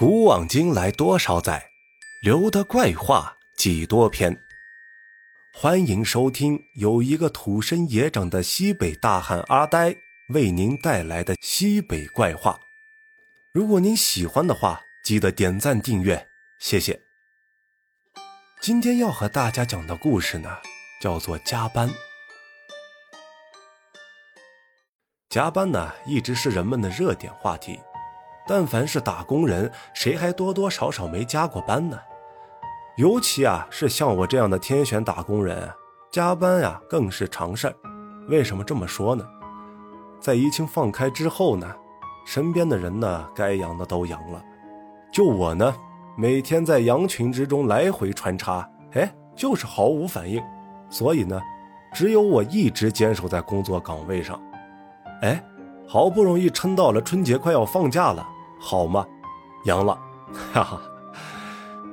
[0.00, 1.72] 古往今来多少载，
[2.22, 4.34] 留的怪话几多篇。
[5.52, 9.94] 欢迎收听有一个土生野长的西北大汉阿呆
[10.32, 12.58] 为您带来的西北怪话。
[13.52, 16.26] 如果您喜欢的话，记得点赞订阅，
[16.58, 16.98] 谢谢。
[18.62, 20.48] 今天要和大家讲的故事呢，
[21.02, 21.90] 叫做加班。
[25.28, 27.78] 加班呢，一直是人们的热点话题。
[28.50, 31.96] 但凡是打工人，谁还多多少少没加过班呢？
[32.96, 35.72] 尤其啊，是像我这样的天选打工人，
[36.10, 37.72] 加班呀更是常事
[38.28, 39.24] 为什么这么说呢？
[40.18, 41.72] 在疫情放开之后呢，
[42.26, 44.42] 身边的人呢，该阳的都阳了，
[45.12, 45.72] 就我呢，
[46.16, 50.42] 每天在羊群之中来回穿插，哎，就是毫无反应。
[50.90, 51.40] 所以呢，
[51.94, 54.42] 只有我一直坚守在工作岗位上。
[55.22, 55.40] 哎，
[55.86, 58.26] 好不容易撑到了春节快要放假了。
[58.60, 59.06] 好吗？
[59.64, 59.98] 阳了，
[60.52, 60.80] 哈哈，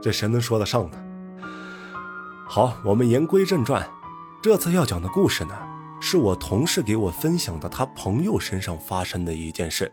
[0.00, 0.98] 这谁能说得上呢？
[2.48, 3.86] 好，我们言归正传，
[4.40, 5.54] 这次要讲的故事呢，
[6.00, 9.92] 是我同事给我分享的他朋友身上发生的一件事，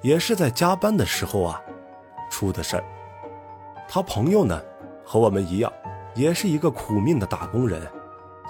[0.00, 1.60] 也是在加班的时候啊
[2.30, 2.84] 出的事儿。
[3.88, 4.60] 他朋友呢
[5.04, 5.72] 和我们一样，
[6.14, 7.84] 也是一个苦命的打工人，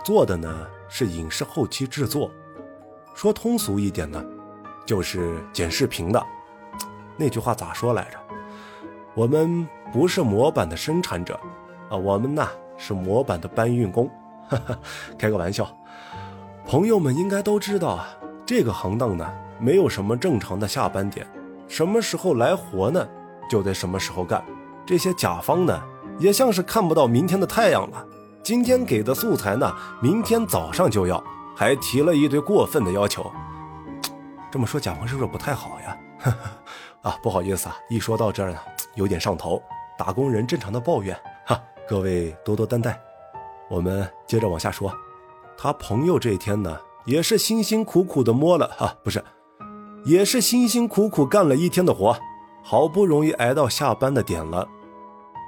[0.04, 2.30] 做的呢是影视后期制作，
[3.14, 4.22] 说通俗一点呢，
[4.84, 6.26] 就是剪视频的。
[7.20, 8.16] 那句话咋说来着？
[9.12, 11.38] 我们不是模板的生产者，
[11.90, 14.08] 啊，我们呐是模板的搬运工。
[14.48, 14.78] 哈哈
[15.18, 15.68] 开个玩笑，
[16.66, 18.08] 朋友们应该都知道啊，
[18.46, 21.26] 这个行当呢没有什么正常的下班点，
[21.68, 23.06] 什么时候来活呢，
[23.50, 24.42] 就得什么时候干。
[24.86, 25.78] 这些甲方呢
[26.18, 28.02] 也像是看不到明天的太阳了，
[28.42, 31.22] 今天给的素材呢，明天早上就要，
[31.54, 33.30] 还提了一堆过分的要求。
[34.50, 35.96] 这么说甲方是不是不太好呀？
[36.18, 36.50] 哈哈
[37.02, 38.58] 啊，不好意思啊，一说到这儿呢，
[38.94, 39.62] 有点上头。
[39.98, 42.98] 打工人正常的抱怨，哈，各位多多担待。
[43.68, 44.90] 我们接着往下说，
[45.58, 49.22] 他朋友这一天呢，也是辛辛苦苦的摸了哈，不是，
[50.06, 52.18] 也是辛辛苦苦干了一天的活，
[52.62, 54.66] 好不容易挨到下班的点了，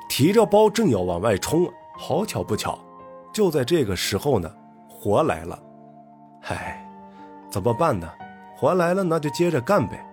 [0.06, 1.66] 提着包正要往外冲，
[1.98, 2.78] 好巧不巧，
[3.32, 4.54] 就在这个时候呢，
[4.87, 5.59] 活来了。
[6.43, 6.87] 嗨，
[7.50, 8.06] 怎么办呢？
[8.54, 10.06] 活来了，那就接着干呗。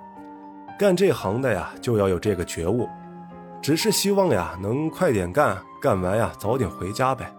[0.80, 2.88] 干这行的呀，就要有这个觉悟，
[3.62, 7.30] 只是希望呀能快点干，干完呀早点回家呗。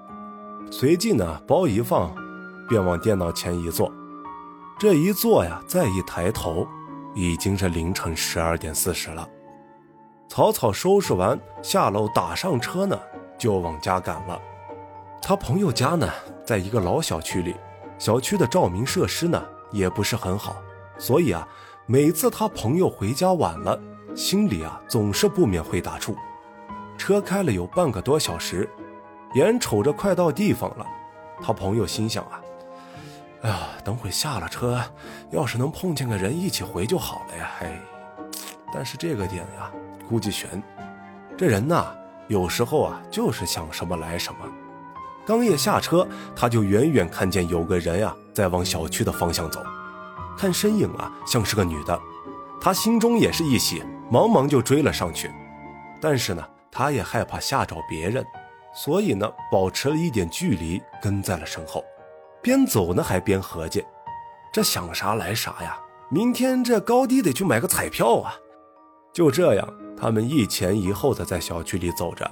[0.71, 2.15] 随即呢，包一放，
[2.69, 3.91] 便往电脑前一坐。
[4.79, 6.69] 这一坐呀，再一抬头，
[7.15, 9.27] 已经是凌晨十二点四十了。
[10.29, 13.01] 草草收拾完，下楼打上车呢，
[13.39, 14.39] 就往家赶了。
[15.23, 16.07] 他朋友家呢，
[16.45, 17.57] 在一个老小区里，
[17.99, 20.57] 小区的照明设施呢也不是很好，
[20.99, 21.49] 所以啊。
[21.93, 23.77] 每次他朋友回家晚了，
[24.15, 26.15] 心里啊总是不免会打怵。
[26.97, 28.71] 车开了有半个多小时，
[29.35, 30.87] 眼瞅着快到地方了，
[31.43, 32.41] 他朋友心想啊，
[33.43, 34.81] 哎呀，等会下了车，
[35.33, 37.51] 要是能碰见个人一起回就好了呀。
[37.59, 37.77] 嘿，
[38.73, 39.69] 但是这个点呀，
[40.09, 40.63] 估计悬。
[41.37, 41.87] 这人呐，
[42.29, 44.39] 有时候啊就是想什么来什么。
[45.27, 49.61] 刚一下车，他就远远看见有个人呀在往小区的方向走。
[50.41, 52.01] 看身影啊，像是个女的，
[52.63, 55.31] 他心中也是一喜，忙忙就追了上去。
[56.01, 58.25] 但是呢，他也害怕吓着别人，
[58.75, 61.85] 所以呢，保持了一点距离，跟在了身后。
[62.41, 63.85] 边走呢，还边合计：
[64.51, 65.79] 这想啥来啥呀？
[66.09, 68.33] 明天这高低得去买个彩票啊！
[69.13, 72.31] 就这样，他们一前一后的在小区里走着。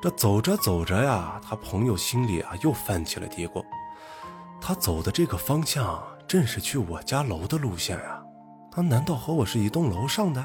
[0.00, 3.62] 这走着走着呀，他朋友心里啊又泛起了嘀咕：
[4.58, 6.02] 他走的这个方向。
[6.26, 8.22] 正是去我家楼的路线呀，
[8.70, 10.44] 他难道和我是一栋楼上的？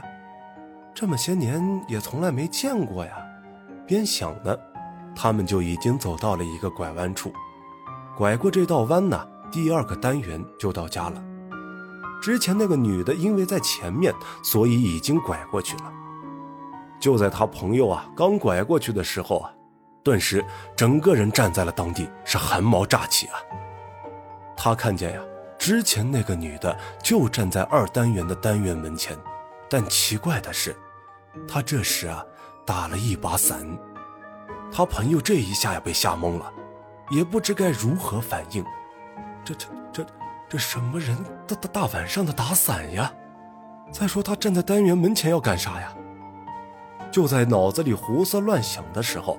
[0.93, 3.17] 这么些年也从来没见过呀。
[3.85, 4.53] 边想呢，
[5.15, 7.31] 他们就已经走到了一个拐弯处，
[8.17, 11.23] 拐过这道弯呢，第二个单元就到家了。
[12.21, 15.93] 之前那个女的因为在前面，所以已经拐过去了。
[16.99, 19.51] 就在他朋友啊刚拐过去的时候啊，
[20.03, 20.43] 顿时
[20.75, 23.35] 整个人站在了当地，是汗毛乍起啊。
[24.57, 25.21] 他看见呀。
[25.67, 26.73] 之前那个女的
[27.03, 29.17] 就站在二单元的单元门前，
[29.69, 30.73] 但奇怪的是，
[31.45, 32.23] 她这时啊
[32.65, 33.67] 打了一把伞。
[34.71, 36.49] 他朋友这一下呀被吓懵了，
[37.09, 38.63] 也不知该如何反应。
[39.43, 40.05] 这这这
[40.47, 41.17] 这什么人？
[41.45, 43.11] 大大大晚上的打伞呀？
[43.91, 45.93] 再说他站在单元门前要干啥呀？
[47.11, 49.37] 就在脑子里胡思乱想的时候，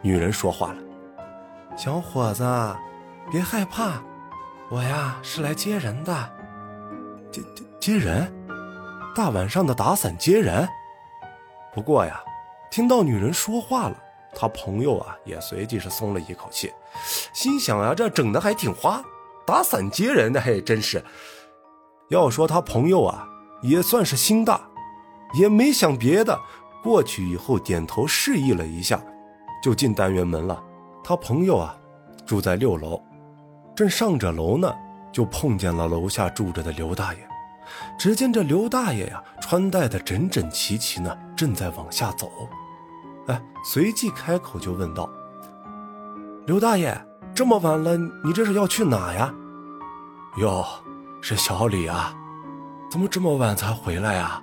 [0.00, 0.78] 女人说话了
[1.76, 2.42] ：“小伙子，
[3.30, 4.02] 别害怕。”
[4.70, 6.30] 我呀是来接人的，
[7.32, 8.30] 接接接人，
[9.14, 10.68] 大晚上的打伞接人。
[11.72, 12.20] 不过呀，
[12.70, 13.96] 听到女人说话了，
[14.34, 16.70] 他朋友啊也随即是松了一口气，
[17.32, 19.02] 心想啊，这整的还挺花，
[19.46, 21.02] 打伞接人的还真是。
[22.10, 23.26] 要说他朋友啊，
[23.62, 24.60] 也算是心大，
[25.32, 26.38] 也没想别的，
[26.82, 29.00] 过去以后点头示意了一下，
[29.62, 30.62] 就进单元门了。
[31.02, 31.74] 他朋友啊，
[32.26, 33.02] 住在六楼，
[33.78, 34.74] 正上着楼呢，
[35.12, 37.20] 就碰见了楼下住着的刘大爷。
[37.96, 42.28] 只见这刘大爷呀，穿戴的整整齐齐呢，正在往下走。
[43.28, 45.08] 哎，随即开口就问道
[46.44, 46.92] ：“刘大爷，
[47.32, 49.32] 这么晚了，你这是要去哪呀？”
[50.38, 50.66] 哟，
[51.20, 52.12] 是小李啊，
[52.90, 54.42] 怎么这么晚才回来呀？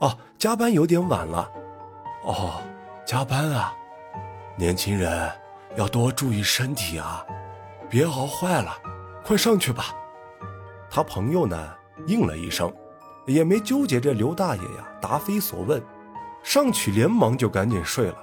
[0.00, 1.50] 哦，加班有点晚了。
[2.24, 2.60] 哦，
[3.06, 3.72] 加班啊，
[4.58, 5.32] 年轻人
[5.74, 7.24] 要多注意身体啊，
[7.90, 8.74] 别熬坏了。
[9.22, 9.94] 快上去吧。
[10.88, 11.74] 他朋友呢？
[12.06, 12.72] 应了一声，
[13.26, 15.82] 也没纠结这刘大爷呀答非所问，
[16.42, 18.16] 上去连忙就赶紧睡了。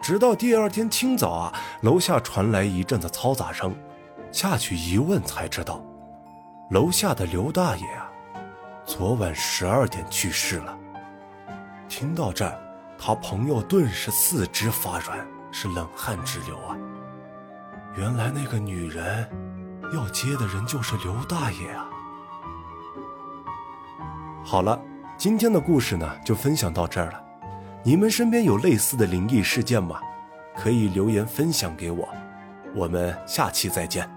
[0.00, 3.76] 直到第二天清早啊，楼下传来一阵子嘈杂声，
[4.32, 5.84] 下去一问才知道，
[6.70, 8.10] 楼下的刘大爷啊，
[8.86, 10.74] 昨晚十二点去世了。
[11.90, 12.58] 听到这儿，
[12.98, 16.74] 他朋友顿时四肢发软，是冷汗直流啊。
[17.96, 19.28] 原来那个女人
[19.92, 21.88] 要接的人就是刘大爷啊。
[24.44, 24.80] 好了，
[25.16, 27.22] 今天的故事呢就分享到这儿了。
[27.84, 30.00] 你们身边有类似的灵异事件吗？
[30.56, 32.08] 可以留言分享给我。
[32.74, 34.08] 我们下期再见。